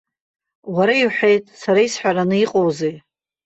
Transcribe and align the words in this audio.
Уара 0.75 0.93
иуҳәеит, 1.01 1.43
сара 1.61 1.79
исҳәараны 1.87 2.35
иҟоузеи. 2.43 2.95